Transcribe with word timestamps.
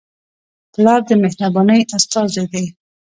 پلار 0.73 1.01
د 1.09 1.11
مهربانۍ 1.23 1.81
استازی 1.95 2.45
دی. 2.51 2.65